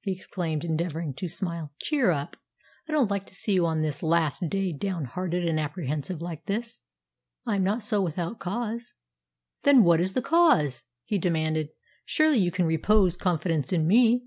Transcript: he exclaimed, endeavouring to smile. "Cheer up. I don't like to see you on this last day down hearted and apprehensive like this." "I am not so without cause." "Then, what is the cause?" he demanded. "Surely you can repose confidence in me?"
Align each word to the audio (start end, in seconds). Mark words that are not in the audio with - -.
he 0.00 0.12
exclaimed, 0.12 0.64
endeavouring 0.64 1.12
to 1.12 1.28
smile. 1.28 1.70
"Cheer 1.78 2.10
up. 2.10 2.38
I 2.88 2.92
don't 2.92 3.10
like 3.10 3.26
to 3.26 3.34
see 3.34 3.52
you 3.52 3.66
on 3.66 3.82
this 3.82 4.02
last 4.02 4.48
day 4.48 4.72
down 4.72 5.04
hearted 5.04 5.46
and 5.46 5.60
apprehensive 5.60 6.22
like 6.22 6.46
this." 6.46 6.80
"I 7.44 7.56
am 7.56 7.64
not 7.64 7.82
so 7.82 8.00
without 8.00 8.38
cause." 8.40 8.94
"Then, 9.64 9.84
what 9.84 10.00
is 10.00 10.14
the 10.14 10.22
cause?" 10.22 10.84
he 11.04 11.18
demanded. 11.18 11.68
"Surely 12.06 12.38
you 12.38 12.50
can 12.50 12.64
repose 12.64 13.14
confidence 13.18 13.74
in 13.74 13.86
me?" 13.86 14.24